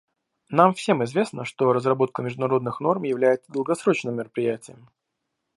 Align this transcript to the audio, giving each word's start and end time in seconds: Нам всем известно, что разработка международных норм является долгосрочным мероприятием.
Нам 0.49 0.73
всем 0.73 1.03
известно, 1.03 1.45
что 1.45 1.71
разработка 1.73 2.23
международных 2.23 2.79
норм 2.79 3.03
является 3.03 3.51
долгосрочным 3.51 4.15
мероприятием. 4.15 4.89